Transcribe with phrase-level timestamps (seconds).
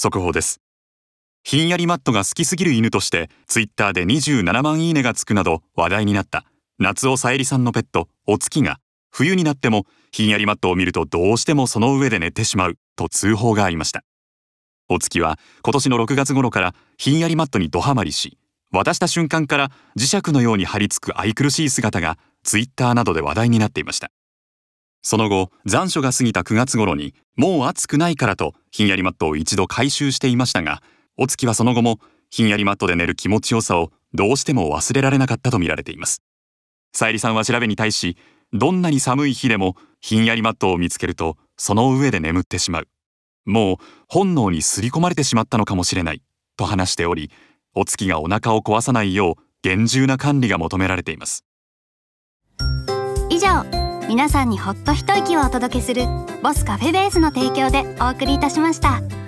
[0.00, 0.60] 速報です。
[1.44, 6.44] ひんやりマットが好きすぎる犬としてツイッターで27万いいねがつくなど話題になった。
[6.78, 8.78] 夏尾さえりさんのペットお月が
[9.10, 14.02] 冬になってもひんやりマットを見るとどうしてもその上で寝てしまうと通報がありました。
[14.88, 18.38] お月は今年の6月頃からひんやりマットにドハマりし
[18.72, 24.10] 渡した瞬間から磁石のように張り付く愛くるしい姿がツイッターなどで話題になっていました。
[25.02, 30.82] その後残暑が過ぎた9月頃にもう暑くないからとひんやりマットを一度回収していましたが
[31.16, 36.22] お月はその後もひんやりマットで寝る気持ちよさをどうしても忘れられなかったと見られています。
[36.92, 38.16] さゆりさんは調べに対し
[38.52, 42.88] どんなに寒い日でもひんやりマットを見つけるとその上で眠ってしまう。
[43.46, 43.76] もう
[44.08, 46.22] 本能に刷り込まれてしまったのかもしれない
[46.56, 47.30] と話しており
[47.74, 51.44] お月がお腹を壊さないよう厳重な管理が求められています。
[53.28, 53.79] 以上
[54.10, 56.02] 皆さんにほっと一息をお届けする
[56.42, 59.19] ボスカフェベースの提供でお送りいたしました。